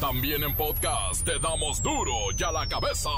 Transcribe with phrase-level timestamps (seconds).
[0.00, 3.10] También en podcast te damos duro y a la cabeza.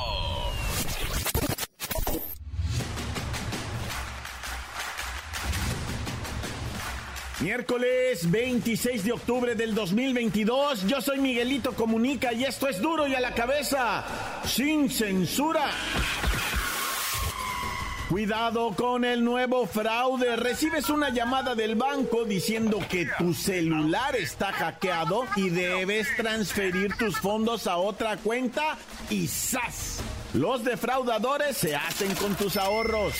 [7.40, 13.14] Miércoles 26 de octubre del 2022, yo soy Miguelito Comunica y esto es duro y
[13.14, 14.04] a la cabeza,
[14.46, 15.70] sin censura.
[18.10, 20.34] Cuidado con el nuevo fraude.
[20.34, 27.16] Recibes una llamada del banco diciendo que tu celular está hackeado y debes transferir tus
[27.20, 28.76] fondos a otra cuenta
[29.10, 30.00] y ¡zas!
[30.34, 33.14] Los defraudadores se hacen con tus ahorros.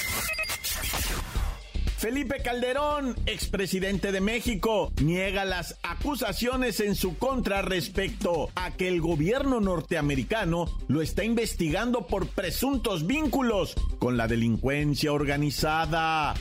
[2.00, 9.02] Felipe Calderón, expresidente de México, niega las acusaciones en su contra respecto a que el
[9.02, 16.32] gobierno norteamericano lo está investigando por presuntos vínculos con la delincuencia organizada.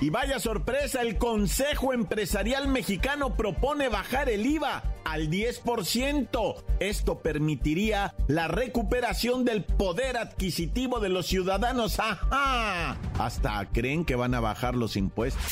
[0.00, 6.54] Y vaya sorpresa, el Consejo Empresarial Mexicano propone bajar el IVA al 10%.
[6.78, 11.98] Esto permitiría la recuperación del poder adquisitivo de los ciudadanos.
[11.98, 12.96] ¡Ajá!
[13.18, 15.42] Hasta creen que van a bajar los impuestos.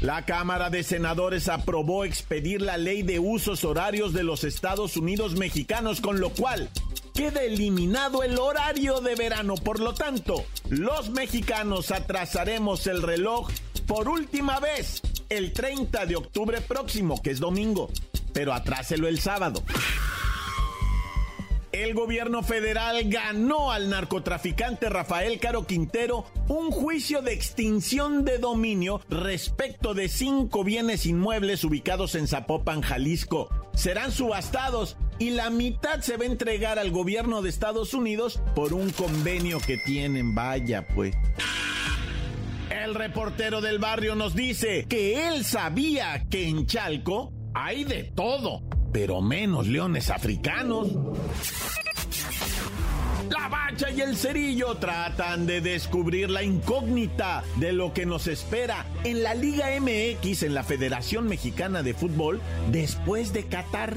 [0.00, 5.36] La Cámara de Senadores aprobó expedir la ley de usos horarios de los Estados Unidos
[5.36, 6.70] mexicanos, con lo cual
[7.14, 9.54] queda eliminado el horario de verano.
[9.54, 13.50] Por lo tanto, los mexicanos atrasaremos el reloj
[13.86, 17.90] por última vez el 30 de octubre próximo, que es domingo,
[18.32, 19.62] pero atráselo el sábado.
[21.72, 29.00] El gobierno federal ganó al narcotraficante Rafael Caro Quintero un juicio de extinción de dominio
[29.08, 33.48] respecto de cinco bienes inmuebles ubicados en Zapopan, Jalisco.
[33.74, 38.72] Serán subastados y la mitad se va a entregar al gobierno de Estados Unidos por
[38.72, 40.34] un convenio que tienen.
[40.34, 41.14] Vaya, pues.
[42.70, 48.62] El reportero del barrio nos dice que él sabía que en Chalco hay de todo
[48.92, 50.88] pero menos leones africanos.
[53.30, 58.84] La bacha y el cerillo tratan de descubrir la incógnita de lo que nos espera
[59.04, 63.96] en la Liga MX, en la Federación Mexicana de Fútbol, después de Qatar.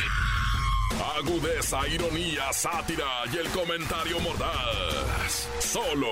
[1.17, 5.47] Agudeza, ironía, sátira y el comentario mordaz.
[5.59, 6.07] Solo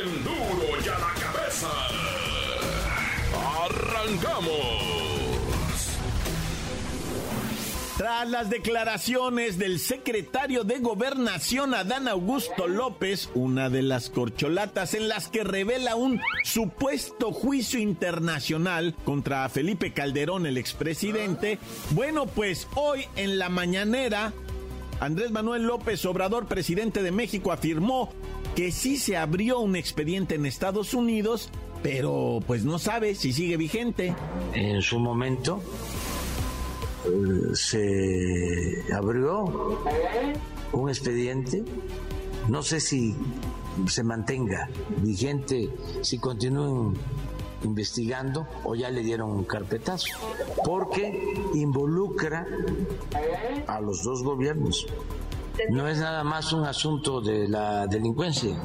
[0.00, 1.68] el duro y a la cabeza.
[3.64, 5.05] ¡Arrancamos!
[7.96, 15.08] Tras las declaraciones del secretario de Gobernación Adán Augusto López, una de las corcholatas en
[15.08, 21.58] las que revela un supuesto juicio internacional contra Felipe Calderón, el expresidente,
[21.92, 24.34] bueno, pues hoy en la mañanera,
[25.00, 28.10] Andrés Manuel López Obrador, presidente de México, afirmó
[28.54, 31.48] que sí se abrió un expediente en Estados Unidos,
[31.82, 34.14] pero pues no sabe si sigue vigente.
[34.52, 35.62] En su momento
[37.54, 39.44] se abrió
[40.72, 41.64] un expediente,
[42.48, 43.14] no sé si
[43.86, 44.68] se mantenga
[45.02, 45.70] vigente,
[46.02, 46.94] si continúen
[47.62, 50.08] investigando o ya le dieron un carpetazo,
[50.64, 52.46] porque involucra
[53.66, 54.86] a los dos gobiernos.
[55.70, 58.56] No es nada más un asunto de la delincuencia.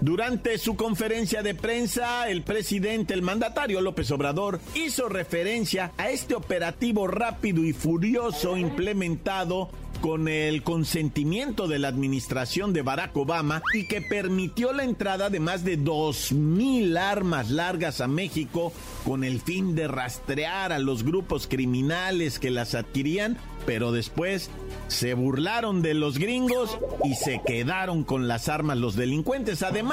[0.00, 6.34] Durante su conferencia de prensa, el presidente, el mandatario López Obrador, hizo referencia a este
[6.34, 9.68] operativo rápido y furioso implementado
[10.00, 15.40] con el consentimiento de la administración de Barack Obama y que permitió la entrada de
[15.40, 18.72] más de 2.000 armas largas a México
[19.04, 23.36] con el fin de rastrear a los grupos criminales que las adquirían,
[23.66, 24.50] pero después
[24.88, 29.62] se burlaron de los gringos y se quedaron con las armas los delincuentes.
[29.62, 29.89] Además,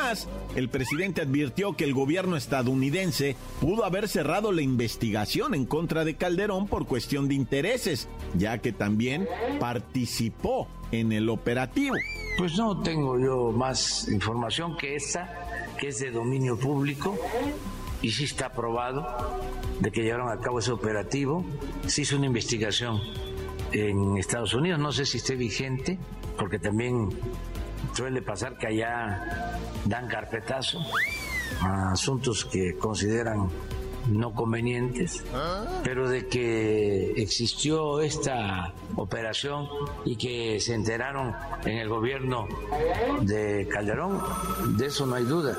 [0.55, 6.15] el presidente advirtió que el gobierno estadounidense pudo haber cerrado la investigación en contra de
[6.15, 9.27] Calderón por cuestión de intereses, ya que también
[9.59, 11.95] participó en el operativo.
[12.37, 17.17] Pues no tengo yo más información que esta, que es de dominio público
[18.01, 19.05] y sí está aprobado
[19.79, 21.43] de que llevaron a cabo ese operativo.
[21.87, 23.01] Se hizo una investigación
[23.71, 24.79] en Estados Unidos.
[24.79, 25.97] No sé si esté vigente,
[26.37, 27.09] porque también
[27.97, 30.79] suele pasar que allá dan carpetazo
[31.61, 33.49] a asuntos que consideran
[34.07, 35.23] no convenientes,
[35.83, 39.67] pero de que existió esta operación
[40.05, 41.33] y que se enteraron
[41.65, 42.47] en el gobierno
[43.21, 44.21] de Calderón,
[44.77, 45.57] de eso no hay duda.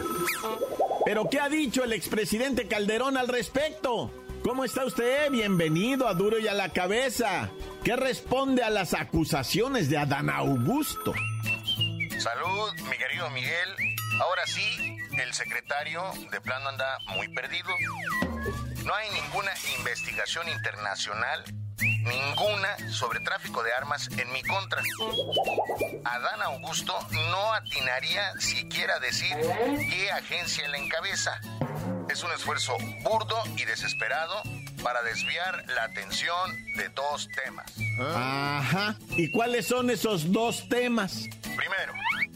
[1.05, 4.12] ¿Pero qué ha dicho el expresidente Calderón al respecto?
[4.44, 5.29] ¿Cómo está usted?
[5.32, 7.50] Bienvenido a Duro y a la Cabeza.
[7.82, 11.12] ¿Qué responde a las acusaciones de Adán Augusto?
[12.19, 13.76] Salud, mi querido Miguel.
[14.20, 17.69] Ahora sí, el secretario de plano anda muy perdido.
[18.85, 21.44] No hay ninguna investigación internacional,
[21.79, 24.82] ninguna sobre tráfico de armas en mi contra.
[26.05, 26.99] Adán Augusto
[27.31, 29.37] no atinaría siquiera decir
[29.88, 31.41] qué agencia la encabeza.
[32.09, 34.43] Es un esfuerzo burdo y desesperado
[34.83, 37.73] para desviar la atención de dos temas.
[38.01, 38.97] Ajá.
[39.11, 41.25] ¿Y cuáles son esos dos temas?
[41.43, 41.93] Primero,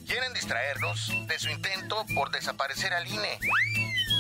[0.07, 3.39] quieren distraernos de su intento por desaparecer al INE.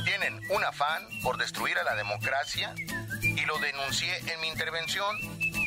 [0.04, 2.74] Tienen un afán por destruir a la democracia
[3.20, 5.16] y lo denuncié en mi intervención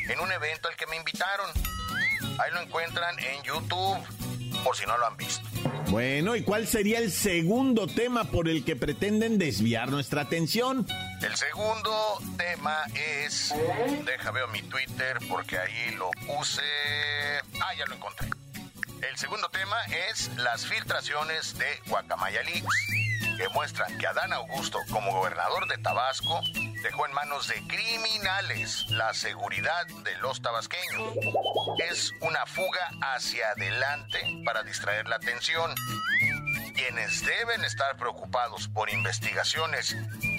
[0.10, 1.50] en un evento al que me invitaron.
[2.40, 3.98] Ahí lo encuentran en YouTube,
[4.66, 5.48] por si no lo han visto.
[5.90, 10.88] Bueno, ¿y cuál sería el segundo tema por el que pretenden desviar nuestra atención?
[11.22, 12.76] El segundo tema
[13.20, 13.54] es...
[14.04, 16.64] Deja veo mi Twitter porque ahí lo puse...
[17.62, 18.28] Ah, ya lo encontré.
[19.08, 19.78] El segundo tema
[20.10, 22.88] es las filtraciones de Guacamaya Leaks,
[23.38, 26.42] que muestran que Adán Augusto, como gobernador de Tabasco,
[26.86, 31.16] dejó en manos de criminales la seguridad de los tabasqueños.
[31.90, 35.74] Es una fuga hacia adelante para distraer la atención.
[36.76, 39.98] Quienes deben estar preocupados por investigaciones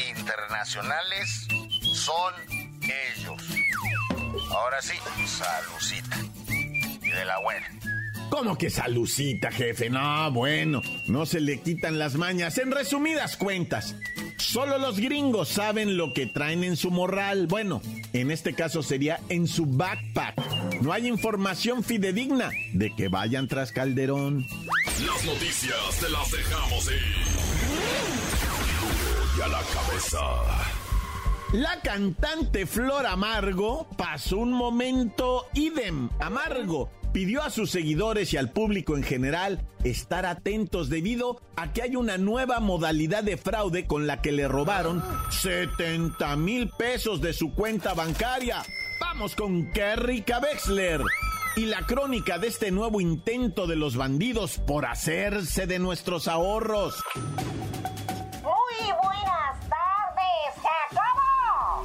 [0.08, 1.48] internacionales
[1.94, 2.34] son
[2.82, 3.42] ellos.
[4.50, 4.96] Ahora sí,
[5.26, 6.16] salucita.
[7.02, 7.68] Y de la buena.
[8.30, 9.90] ¿Cómo que salucita, jefe?
[9.90, 12.56] No, bueno, no se le quitan las mañas.
[12.58, 13.96] En resumidas cuentas,
[14.38, 17.46] solo los gringos saben lo que traen en su morral.
[17.46, 20.80] Bueno, en este caso sería en su backpack.
[20.80, 24.46] No hay información fidedigna de que vayan tras Calderón.
[25.06, 27.02] Las noticias te las dejamos ir.
[29.38, 30.76] Y a la cabeza.
[31.52, 36.90] La cantante Flor Amargo pasó un momento idem, amargo.
[37.16, 41.96] Pidió a sus seguidores y al público en general estar atentos debido a que hay
[41.96, 47.54] una nueva modalidad de fraude con la que le robaron 70 mil pesos de su
[47.54, 48.62] cuenta bancaria.
[49.00, 51.00] Vamos con Kerry Wexler
[51.56, 57.02] y la crónica de este nuevo intento de los bandidos por hacerse de nuestros ahorros.
[57.14, 60.52] Muy buenas tardes,
[60.92, 61.82] Jacobo.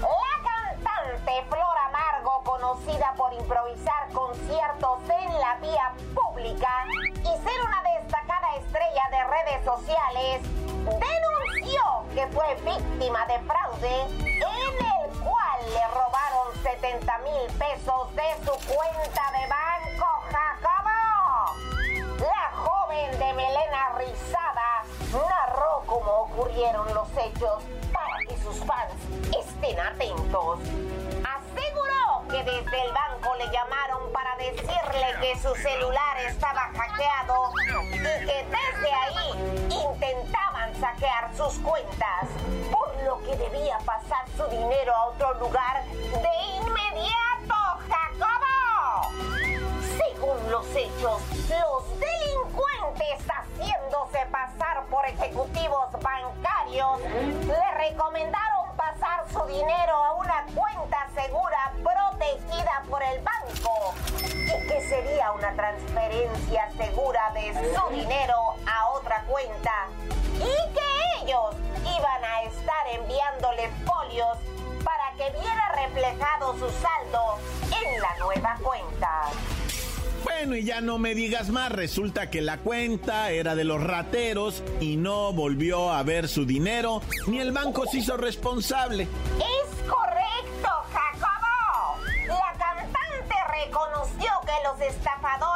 [0.00, 4.61] La cantante Flor Amargo, conocida por improvisar conciertos
[5.08, 6.84] en la vía pública
[7.20, 10.42] y ser una destacada estrella de redes sociales,
[10.84, 11.82] denunció
[12.14, 18.52] que fue víctima de fraude en el cual le robaron 70 mil pesos de su
[18.72, 21.00] cuenta de banco, Jacobo.
[22.18, 28.94] La joven de melena rizada narró cómo ocurrieron los hechos para que sus fans
[29.36, 30.60] estén atentos.
[30.60, 34.36] Aseguró que desde el banco le llamaron para
[34.92, 37.52] que su celular estaba hackeado
[37.92, 42.28] y que desde ahí intentaban saquear sus cuentas,
[42.70, 47.54] por lo que debía pasar su dinero a otro lugar de inmediato,
[47.88, 49.08] Jacobo.
[49.96, 57.00] Según los hechos, los delincuentes haciéndose pasar por ejecutivos bancarios
[57.46, 63.94] le recomendaron pasar su dinero a una cuenta segura protegida por el banco
[64.52, 68.34] y que sería una transferencia segura de su dinero
[68.66, 69.88] a otra cuenta
[70.36, 74.38] y que ellos iban a estar enviándole folios
[74.84, 77.38] para que viera reflejado su saldo
[77.70, 79.22] en la nueva cuenta.
[80.24, 84.62] Bueno, y ya no me digas más, resulta que la cuenta era de los rateros
[84.80, 89.04] y no volvió a ver su dinero, ni el banco se hizo responsable.
[89.38, 89.90] Es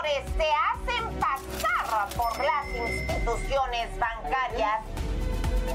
[0.07, 4.81] se hacen pasar por las instituciones bancarias,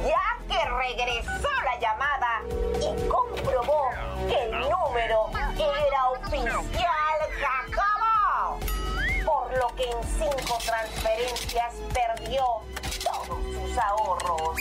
[0.06, 2.42] ya que regresó la llamada
[2.80, 3.90] y comprobó
[4.30, 8.60] que el número era oficial, Jacobo.
[9.26, 12.62] Por lo que en cinco transferencias perdió
[13.04, 14.58] todos sus ahorros.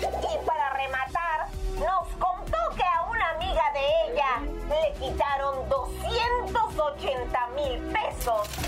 [0.00, 7.80] Y para rematar, nos contó que a una amiga de ella le quitaron 280 mil
[7.90, 8.63] pesos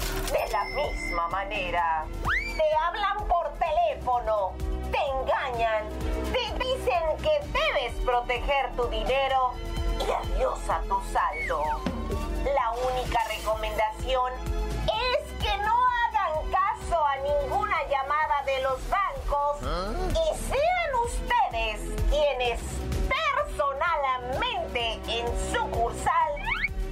[0.57, 2.07] la misma manera.
[2.23, 4.55] Te hablan por teléfono,
[4.91, 5.85] te engañan,
[6.33, 9.53] te dicen que debes proteger tu dinero
[10.01, 11.63] y adiós a tu saldo.
[12.43, 14.33] La única recomendación
[14.87, 22.61] es que no hagan caso a ninguna llamada de los bancos y sean ustedes quienes
[23.13, 26.33] personalmente en sucursal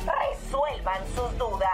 [0.05, 1.74] resuelvan sus dudas.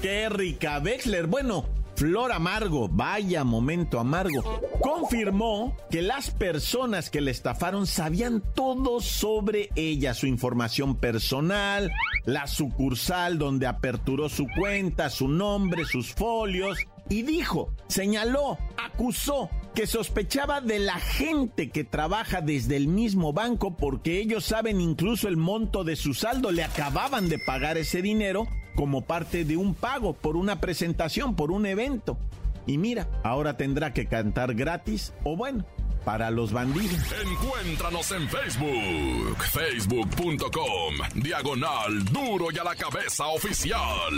[0.00, 1.26] Qué rica Wexler.
[1.26, 4.42] Bueno, Flor Amargo, vaya momento amargo,
[4.80, 11.92] confirmó que las personas que le estafaron sabían todo sobre ella, su información personal,
[12.24, 19.86] la sucursal donde aperturó su cuenta, su nombre, sus folios, y dijo, señaló, acusó que
[19.86, 25.36] sospechaba de la gente que trabaja desde el mismo banco porque ellos saben incluso el
[25.36, 30.12] monto de su saldo, le acababan de pagar ese dinero como parte de un pago
[30.14, 32.18] por una presentación, por un evento.
[32.66, 35.64] Y mira, ahora tendrá que cantar gratis o bueno,
[36.04, 37.00] para los bandidos.
[37.22, 44.12] Encuéntranos en Facebook, facebook.com, diagonal duro y a la cabeza oficial.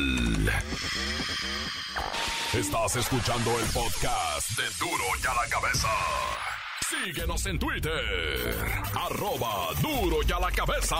[2.52, 5.88] Estás escuchando el podcast de duro y a la cabeza.
[6.88, 8.54] Síguenos en Twitter,
[8.94, 10.96] arroba duro y a la cabeza.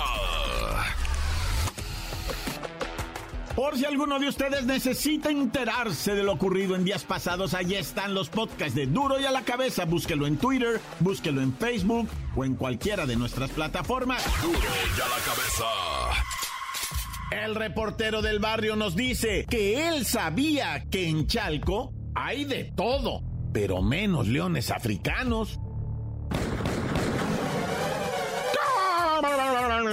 [3.57, 8.13] Por si alguno de ustedes necesita enterarse de lo ocurrido en días pasados, allí están
[8.13, 9.87] los podcasts de Duro y a la cabeza.
[9.87, 14.23] Búsquelo en Twitter, búsquelo en Facebook o en cualquiera de nuestras plataformas.
[14.43, 15.65] Duro y a la cabeza.
[17.31, 23.23] El reportero del barrio nos dice que él sabía que en Chalco hay de todo,
[23.55, 25.59] pero menos leones africanos.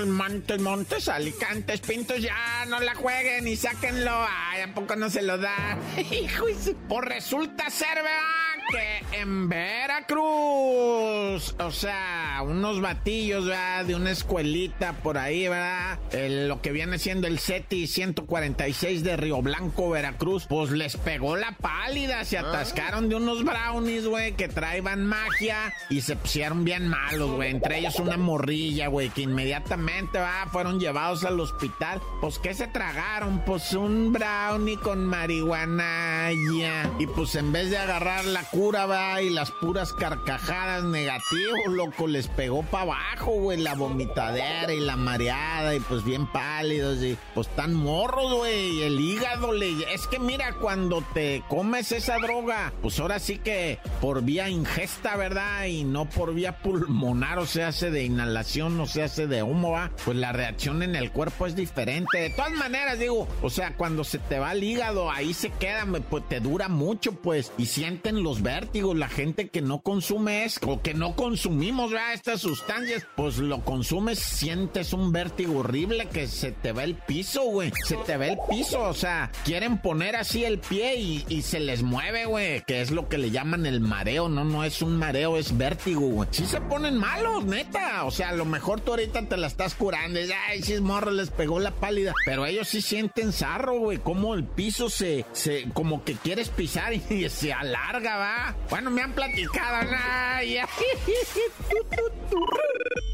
[0.02, 4.26] Montes, Montes, Alicantes, Pintos, ya no la jueguen y sáquenlo.
[4.28, 5.78] Ay, ¿a poco no se lo da?
[6.12, 6.46] Hijo,
[6.88, 8.53] pues resulta ser, ¿verdad?
[8.70, 13.86] Que en Veracruz, o sea, unos batillos, ¿verdad?
[13.86, 16.00] De una escuelita por ahí, ¿verdad?
[16.14, 21.54] lo que viene siendo el SETI 146 de Río Blanco, Veracruz, pues les pegó la
[21.54, 27.32] pálida, se atascaron de unos brownies, güey, que traían magia y se pusieron bien malos,
[27.32, 27.52] güey.
[27.52, 32.02] Entre ellos una morrilla, güey, que inmediatamente, va, fueron llevados al hospital.
[32.22, 33.44] Pues, ¿qué se tragaron?
[33.46, 36.30] Pues un brownie con marihuana.
[37.00, 42.06] Y pues en vez de agarrar la cura, va, y las puras carcajadas negativos, loco,
[42.06, 47.18] les pegó para abajo, güey, la vomitadera y la mareada, y pues bien pálidos, y
[47.34, 49.72] pues tan morros, güey, el hígado le...
[49.92, 55.16] Es que mira, cuando te comes esa droga, pues ahora sí que por vía ingesta,
[55.16, 55.66] ¿verdad?
[55.66, 59.72] Y no por vía pulmonar, o se hace de inhalación, o se hace de humo,
[59.72, 62.20] va, pues la reacción en el cuerpo es diferente.
[62.20, 65.88] De todas maneras, digo, o sea, cuando se te va el hígado, ahí se queda,
[66.08, 68.96] pues te dura mucho, pues, y sienten los vértigos.
[68.96, 74.20] La gente que no consume esto, o que no consumimos estas sustancias, pues lo consumes,
[74.20, 77.72] sientes un vértigo horrible que se te va el piso, güey.
[77.86, 81.84] Se te va el piso, o sea, quieren poner así el pie y, se les
[81.84, 85.38] mueve, güey, que es lo que le llaman el mareo, no, no es un mareo,
[85.38, 86.30] es vértigo, güey.
[86.32, 89.76] Sí se ponen malos, neta, o sea, a lo mejor tú ahorita te la estás
[89.76, 93.78] curando, y, ay, si es morro, les pegó la pálida, pero ellos sí sienten zarro,
[93.80, 98.33] güey, como el piso se, se, como que quieres pisar y se alarga, va
[98.70, 100.42] bueno, me han platicado, nada.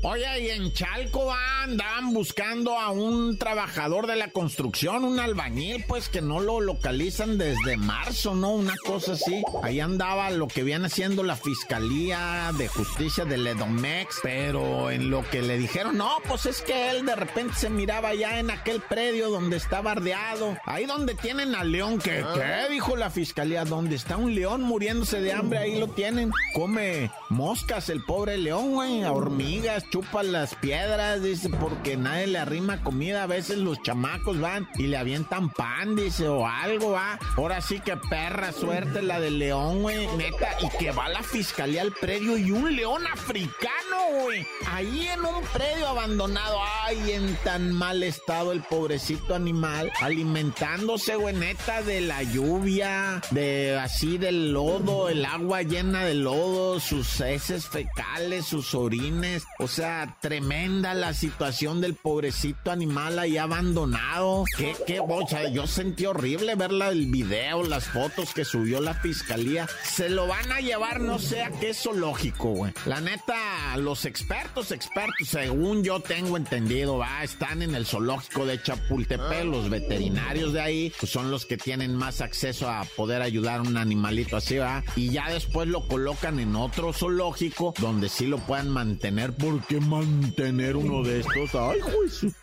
[0.01, 6.07] Oye, y en Chalco andaban buscando a un trabajador de la construcción, un albañil, pues
[6.07, 8.51] que no lo localizan desde marzo, ¿no?
[8.51, 9.43] Una cosa así.
[9.61, 15.27] Ahí andaba lo que viene siendo la Fiscalía de Justicia de Ledomex, pero en lo
[15.29, 18.81] que le dijeron, no, pues es que él de repente se miraba ya en aquel
[18.81, 22.23] predio donde está bardeado, ahí donde tienen al león, ¿qué?
[22.33, 22.71] ¿Qué?
[22.71, 26.32] Dijo la Fiscalía, donde está un león muriéndose de hambre, ahí lo tienen.
[26.54, 32.84] Come moscas el pobre león, güey, hormigas, chupa las piedras, dice, porque nadie le arrima
[32.84, 33.24] comida.
[33.24, 37.20] A veces los chamacos van y le avientan pan, dice, o algo, va.
[37.38, 40.50] Ahora sí que perra suerte la del león, güey, neta.
[40.62, 44.46] Y que va la fiscalía al predio y un león africano, güey.
[44.68, 46.60] Ahí en un predio abandonado.
[46.84, 49.92] Ay, en tan mal estado el pobrecito animal.
[50.01, 56.82] Alimentándose, güey, neta, de la lluvia, de así del lodo, el agua llena de lodo,
[56.82, 59.46] sus heces fecales, sus orines.
[59.60, 64.44] O sea, tremenda la situación del pobrecito animal ahí abandonado.
[64.58, 65.48] Qué, qué bocha.
[65.50, 69.68] Yo sentí horrible verla el video, las fotos que subió la fiscalía.
[69.84, 72.74] Se lo van a llevar, no sé a qué zoológico, güey.
[72.86, 78.62] La neta, los expertos, expertos, según yo tengo entendido, va, están en el zoológico de
[78.62, 83.60] Chapultepec, los veterinarios de ahí, pues son los que tienen más acceso a poder ayudar
[83.60, 84.84] a un animalito así, va.
[84.96, 89.34] Y ya después lo colocan en otro zoológico donde sí lo puedan mantener.
[89.34, 91.55] ¿Por qué mantener uno de estos?
[91.55, 92.34] Ay, juez.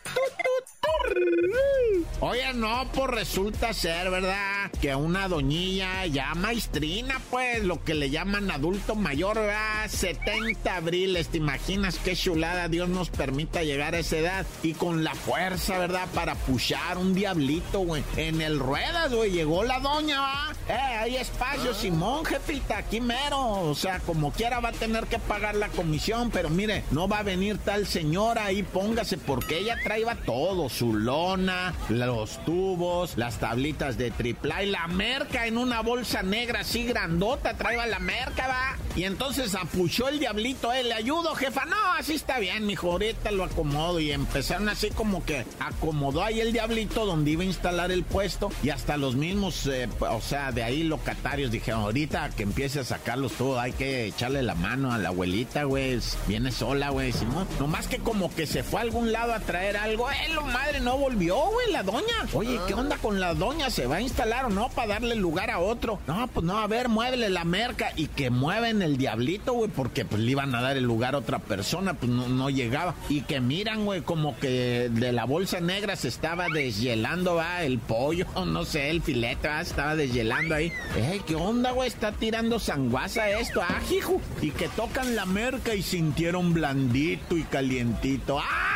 [2.21, 4.71] Oye, no, pues resulta ser, ¿verdad?
[4.81, 9.89] Que una doñilla ya maestrina, pues, lo que le llaman adulto mayor, ¿verdad?
[9.89, 14.47] 70 abriles, ¿te imaginas qué chulada Dios nos permita llegar a esa edad?
[14.63, 16.09] Y con la fuerza, ¿verdad?
[16.15, 18.03] Para puchar un diablito, güey.
[18.17, 20.55] En el ruedas, güey, llegó la doña, ¿va?
[20.69, 23.39] Eh, hay espacio, Simón, jefita, aquí mero.
[23.39, 27.19] O sea, como quiera va a tener que pagar la comisión, pero mire, no va
[27.19, 33.39] a venir tal señora ahí, póngase, porque ella traía todo, su lona, los tubos, las
[33.39, 38.49] tablitas de tripla y la merca en una bolsa negra así grandota, traía la merca,
[38.49, 38.77] va.
[38.97, 41.67] Y entonces apuchó el diablito, eh, le ayudo, jefa.
[41.67, 44.01] No, así está bien, mijo, ahorita lo acomodo.
[44.01, 48.51] Y empezaron así como que acomodó ahí el diablito donde iba a instalar el puesto.
[48.63, 52.85] Y hasta los mismos, eh, o sea, de ahí locatarios dijeron, ahorita que empiece a
[52.85, 56.01] sacarlos todo, hay que echarle la mano a la abuelita, güey.
[56.27, 57.13] Viene sola, güey.
[57.13, 60.11] No, nomás que como que se fue a algún lado a traer algo.
[60.11, 62.29] Eh, lo madre, no volvió, güey, la doña.
[62.33, 63.71] Oye, ¿qué onda con la doña?
[63.71, 65.99] ¿Se va a instalar o no para darle lugar a otro?
[66.07, 70.05] No, pues no, a ver, muévele la merca y que mueven el diablito, güey, porque
[70.05, 72.95] pues le iban a dar el lugar a otra persona, pues no, no llegaba.
[73.09, 77.81] Y que miran, güey, como que de la bolsa negra se estaba deshielando, va, el
[77.81, 80.73] pollo, no sé, el filete, va, estaba deshielando ahí.
[80.95, 81.89] Eh, ¿qué onda, güey?
[81.89, 84.21] Está tirando sanguaza esto, ah, hijo.
[84.41, 88.39] Y que tocan la merca y sintieron blandito y calientito.
[88.39, 88.76] ¡Ah!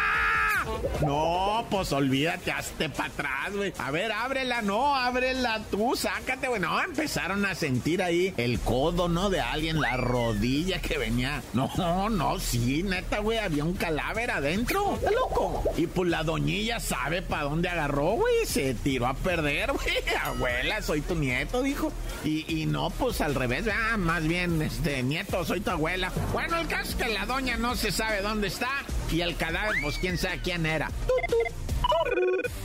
[1.05, 3.73] No, pues olvídate, hazte para atrás, güey.
[3.79, 6.61] A ver, ábrela, no, ábrela tú, sácate, güey.
[6.61, 9.31] No, empezaron a sentir ahí el codo, ¿no?
[9.31, 11.43] De alguien, la rodilla que venía.
[11.53, 14.99] No, no, sí, neta, güey, había un cadáver adentro.
[15.01, 15.65] ¡Qué loco!
[15.77, 18.47] Y pues la doñilla sabe para dónde agarró, güey.
[18.47, 19.95] Se tiró a perder, güey.
[20.23, 21.93] Abuela, soy tu nieto, dijo.
[22.25, 26.13] Y, y no, pues al revés, ah, más bien, este, nieto, soy tu abuela.
[26.33, 28.69] Bueno, el caso es que la doña no se sabe dónde está.
[29.11, 30.91] Y el cadáver, pues quién sabe quién era.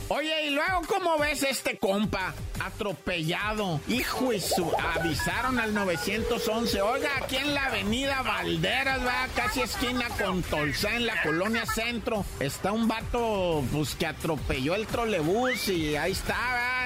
[0.08, 2.32] Oye, y luego, ¿cómo ves este compa?
[2.64, 3.80] Atropellado.
[3.88, 4.70] Hijo y su.
[4.94, 6.80] Avisaron al 911.
[6.80, 12.24] Oiga, aquí en la avenida Valderas, va, casi esquina con Tolsa en la colonia centro.
[12.38, 16.12] Está un vato, pues, que atropelló el trolebús y ahí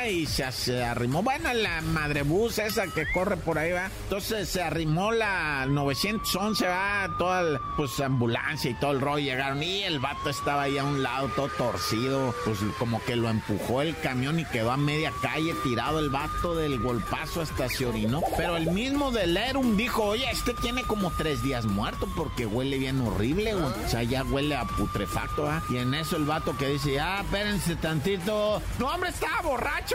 [0.08, 1.22] y se, arrimó.
[1.22, 3.90] Bueno, la madrebús esa que corre por ahí, va.
[4.04, 9.24] Entonces se arrimó la 911, va, toda, la, pues, ambulancia y todo el rollo.
[9.24, 12.34] Llegaron y el vato estaba ahí a un lado, todo torcido.
[12.44, 16.54] Pues, como que lo empujó el camión y quedó a media calle tirado el vato
[16.54, 18.22] del golpazo hasta se orinó.
[18.36, 22.78] Pero el mismo del Erum dijo, oye, este tiene como tres días muerto porque huele
[22.78, 23.72] bien horrible, güey.
[23.84, 25.62] O sea, ya huele a putrefacto, ¿ah?
[25.68, 28.62] Y en eso el vato que dice, ah, espérense tantito.
[28.78, 29.89] No, hombre, estaba borracho,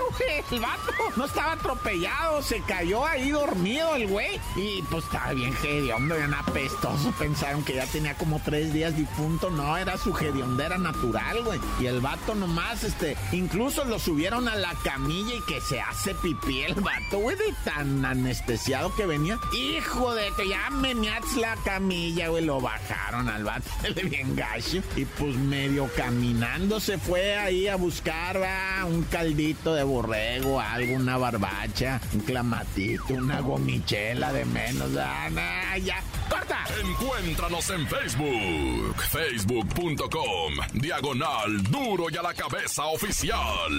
[0.51, 4.39] El vato no estaba atropellado, se cayó ahí dormido el güey.
[4.55, 7.13] Y pues estaba bien hediondo, bien apestoso.
[7.19, 9.49] Pensaron que ya tenía como tres días difunto.
[9.49, 11.59] No, era su hediondera natural, güey.
[11.79, 16.13] Y el vato nomás, este, incluso lo subieron a la camilla y que se hace
[16.15, 19.39] pipí el vato, güey, de tan anestesiado que venía.
[19.53, 24.81] Hijo de que ya me la camilla, güey, lo bajaron al vato de bien gacho.
[24.95, 28.41] Y pues medio caminando se fue ahí a buscar,
[28.85, 35.77] un caldito de borrego, algo, una barbacha, un clamatito, una gomichela de menos, ah, nah,
[35.77, 36.63] ya, corta.
[36.81, 43.71] Encuéntranos en Facebook, facebook.com, diagonal duro y a la cabeza oficial.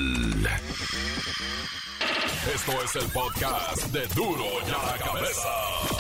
[2.54, 5.95] Esto es el podcast de Duro y a la cabeza.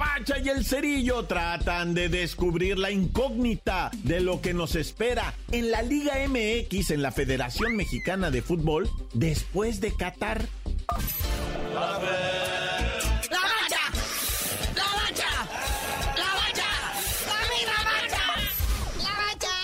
[0.00, 5.70] Bacha y el cerillo tratan de descubrir la incógnita de lo que nos espera en
[5.70, 10.46] la Liga MX, en la Federación Mexicana de Fútbol, después de Qatar.
[11.74, 11.80] La
[13.50, 13.82] bacha,
[14.74, 15.30] la bacha,
[16.16, 16.70] la bacha,
[17.28, 18.24] la misma bacha,
[18.96, 19.54] la bacha,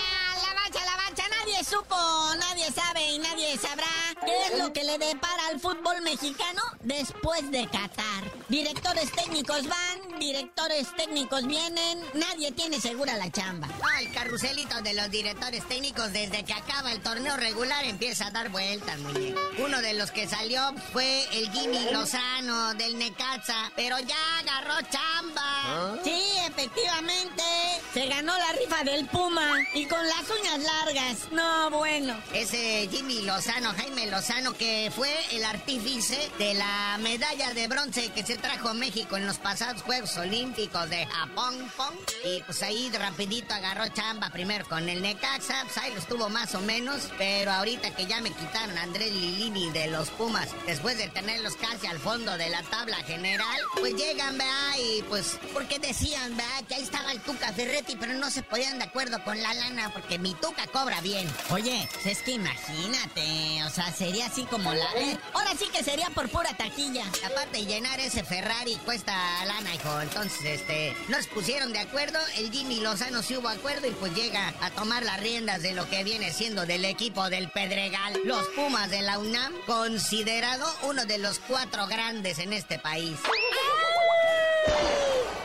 [0.45, 1.25] la bacha, la bacha.
[1.41, 1.97] Nadie supo,
[2.39, 3.96] nadie sabe y nadie sabrá
[4.27, 8.25] qué es lo que le depara al fútbol mexicano después de Qatar.
[8.49, 13.69] Directores técnicos van, directores técnicos vienen, nadie tiene segura la chamba.
[13.83, 18.31] Ah, el carruselito de los directores técnicos desde que acaba el torneo regular empieza a
[18.33, 19.41] dar vueltas, muñeco.
[19.59, 25.99] Uno de los que salió fue el Jimmy Lozano del Necaxa, pero ya agarró chamba.
[26.03, 27.43] Sí, efectivamente,
[27.95, 31.33] se ganó la rifa del Puma y con las uñas largas.
[31.33, 32.17] No, bueno.
[32.33, 34.16] Ese Jimmy Lozano, Jaime Lozano,
[34.59, 39.27] que fue el artífice de la medalla de bronce que se trajo a México en
[39.27, 41.71] los pasados Juegos Olímpicos de Japón.
[41.77, 41.95] pong.
[42.25, 46.55] Y pues ahí rapidito agarró chamba primero con el Necaxa, pues ahí lo estuvo más
[46.55, 50.97] o menos, pero ahorita que ya me quitaron a Andrés Lilini de los Pumas, después
[50.97, 55.79] de tenerlos casi al fondo de la tabla general, pues llegan, vea, y pues, porque
[55.79, 59.41] decían, vea, que ahí estaba el Tuca Ferretti, pero no se ponían de acuerdo con
[59.43, 61.31] la lana, porque mi Tuca cobra bien.
[61.51, 64.85] Oye, es que imagínate, o sea, sería así como la...
[64.97, 67.05] eh, ahora sí que sería por pura taquilla.
[67.25, 70.01] Aparte, llenar ese Ferrari cuesta lana, hijo.
[70.01, 72.19] Entonces, este, no se pusieron de acuerdo.
[72.37, 75.89] El Jimmy Lozano sí hubo acuerdo y pues llega a tomar las riendas de lo
[75.89, 78.21] que viene siendo del equipo del Pedregal.
[78.25, 83.19] Los Pumas de la UNAM, considerado uno de los cuatro grandes en este país.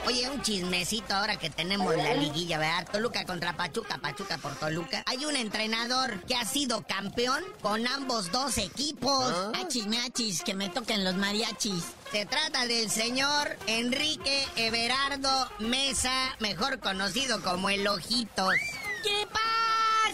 [0.08, 2.88] Oye, un chismecito ahora que tenemos la liguilla, ¿verdad?
[2.92, 5.04] Toluca contra Pachuca, Pachuca por Toluca.
[5.06, 9.34] Hay un entrenador que ha sido campeón con ambos dos equipos.
[9.56, 11.84] Achis, me achis, que me toquen los mariachis.
[12.12, 18.56] Se trata del señor Enrique Everardo Mesa, mejor conocido como el Ojitos.
[19.04, 19.41] ¿Qué pasa,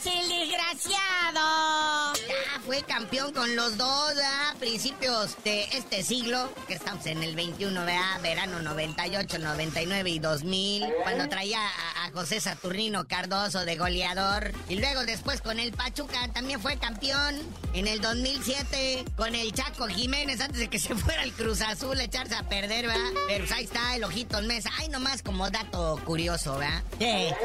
[0.07, 2.13] el desgraciado?
[2.27, 7.35] Ya fue campeón con los dos a principios de este siglo, que estamos en el
[7.35, 8.21] 21, ¿verdad?
[8.21, 14.51] Verano 98, 99 y 2000, cuando traía a, a José Saturnino Cardoso de goleador.
[14.69, 17.35] Y luego después con el Pachuca también fue campeón
[17.73, 21.99] en el 2007 con el Chaco Jiménez antes de que se fuera el Cruz Azul
[21.99, 23.11] a echarse a perder, ¿verdad?
[23.27, 24.69] Pero pues ahí está el Ojitos Mesa.
[24.77, 26.83] Ay, nomás como dato curioso, ¿verdad?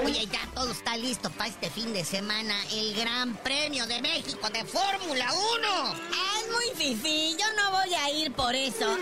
[0.04, 2.51] Oye, ya todo está listo para este fin de semana.
[2.72, 5.94] El Gran Premio de México de Fórmula 1.
[6.38, 8.96] Es muy fifí, yo no voy a ir por eso.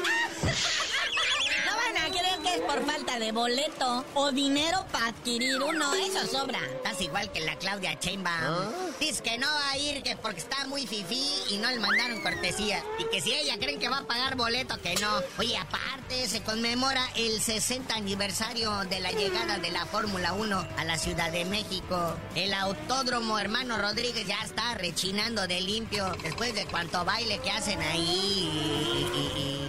[1.81, 6.27] Van a creer que es por falta de boleto o dinero para adquirir uno, eso
[6.27, 6.61] sobra.
[6.77, 8.73] Estás igual que la Claudia Sheinbaum.
[8.99, 12.21] Dice que no va a ir que porque está muy fifí y no le mandaron
[12.21, 12.85] cortesía.
[12.99, 15.09] Y que si ella creen que va a pagar boleto, que no.
[15.39, 20.85] Oye, aparte, se conmemora el 60 aniversario de la llegada de la Fórmula 1 a
[20.85, 22.15] la Ciudad de México.
[22.35, 27.81] El autódromo hermano Rodríguez ya está rechinando de limpio después de cuánto baile que hacen
[27.81, 29.60] ahí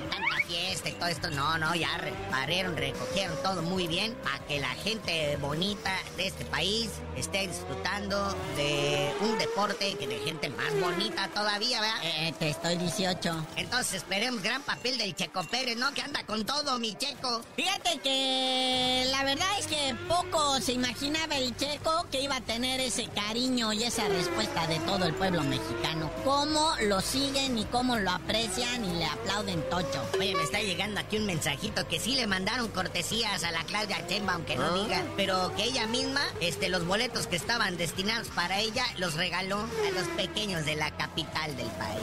[0.52, 1.30] fiesta y todo esto.
[1.32, 6.28] No, no, ya re- barrieron, recogieron todo muy bien para que la gente bonita de
[6.28, 11.98] este país esté disfrutando de un deporte que de gente más bonita todavía, ¿verdad?
[12.04, 13.46] Eh, te estoy 18.
[13.56, 15.94] Entonces esperemos gran papel del Checo Pérez, ¿no?
[15.94, 17.42] Que anda con todo, mi Checo.
[17.56, 22.80] Fíjate que la verdad es que poco se imaginaba el checo que iba a tener
[22.80, 26.12] ese cariño y esa respuesta de todo el pueblo mexicano.
[26.24, 30.04] Cómo lo siguen y cómo lo aprecian y le aplauden tocho.
[30.20, 34.08] Oye, me está llegando aquí un mensajito que sí le mandaron cortesías a la Claudia
[34.08, 38.60] Chemba, aunque no diga, pero que ella misma, este, los boletos que estaban destinados para
[38.60, 42.02] ella, los regaló a los pequeños de la capital del país.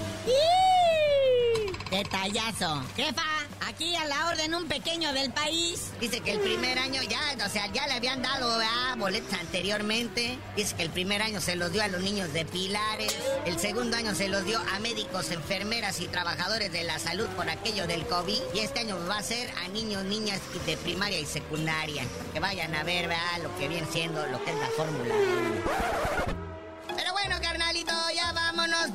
[1.91, 2.81] Detallazo.
[2.95, 3.25] Jefa,
[3.67, 5.91] aquí a la orden un pequeño del país.
[6.01, 8.97] Dice que el primer año ya, o sea, ya le habían dado ¿verdad?
[8.97, 10.39] boletos anteriormente.
[10.57, 13.17] Dice que el primer año se los dio a los niños de Pilares.
[13.45, 17.49] El segundo año se los dio a médicos, enfermeras y trabajadores de la salud por
[17.49, 18.41] aquello del COVID.
[18.55, 22.05] Y este año va a ser a niños, niñas de primaria y secundaria.
[22.33, 23.09] Que vayan a ver
[23.43, 25.15] lo que viene siendo lo que es la Fórmula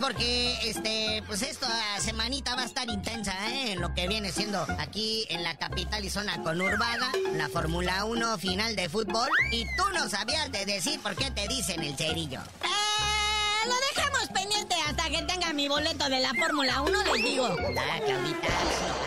[0.04, 1.70] porque este, pues esta
[2.02, 3.72] semanita va a estar intensa, ¿eh?
[3.72, 8.38] En lo que viene siendo aquí en la capital y zona conurbada, la Fórmula 1
[8.38, 9.30] final de fútbol.
[9.54, 12.42] Y tú no sabías de decir por qué te dicen el cerillo.
[12.42, 17.48] Eh, lo dejamos pendiente hasta que tenga mi boleto de la Fórmula 1, les digo.
[17.48, 18.52] La capital,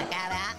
[0.01, 0.57] acá, ¿verdad?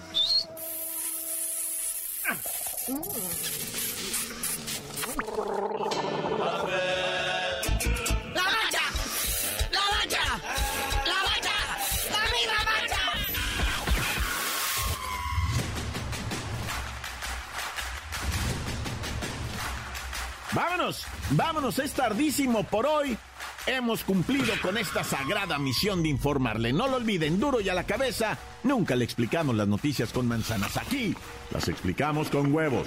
[20.78, 23.18] Vámonos, vámonos, es tardísimo por hoy.
[23.66, 26.72] Hemos cumplido con esta sagrada misión de informarle.
[26.72, 28.38] No lo olviden, duro y a la cabeza.
[28.62, 30.76] Nunca le explicamos las noticias con manzanas.
[30.76, 31.16] Aquí
[31.50, 32.86] las explicamos con huevos.